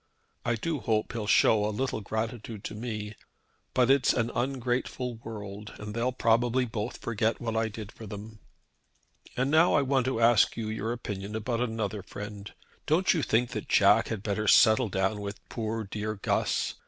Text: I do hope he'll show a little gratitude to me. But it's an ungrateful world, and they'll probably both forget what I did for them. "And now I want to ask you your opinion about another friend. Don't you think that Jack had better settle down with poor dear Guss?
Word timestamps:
I 0.43 0.55
do 0.55 0.79
hope 0.79 1.13
he'll 1.13 1.27
show 1.27 1.63
a 1.63 1.69
little 1.69 2.01
gratitude 2.01 2.63
to 2.63 2.73
me. 2.73 3.13
But 3.75 3.91
it's 3.91 4.13
an 4.15 4.31
ungrateful 4.33 5.13
world, 5.17 5.73
and 5.77 5.93
they'll 5.93 6.11
probably 6.11 6.65
both 6.65 6.97
forget 6.97 7.39
what 7.39 7.55
I 7.55 7.67
did 7.67 7.91
for 7.91 8.07
them. 8.07 8.39
"And 9.37 9.51
now 9.51 9.75
I 9.75 9.83
want 9.83 10.05
to 10.07 10.19
ask 10.19 10.57
you 10.57 10.69
your 10.69 10.91
opinion 10.91 11.35
about 11.35 11.61
another 11.61 12.01
friend. 12.01 12.51
Don't 12.87 13.13
you 13.13 13.21
think 13.21 13.51
that 13.51 13.69
Jack 13.69 14.07
had 14.07 14.23
better 14.23 14.47
settle 14.47 14.89
down 14.89 15.21
with 15.21 15.39
poor 15.49 15.83
dear 15.83 16.15
Guss? 16.15 16.73